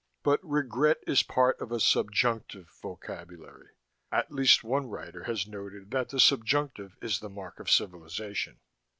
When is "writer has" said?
4.87-5.45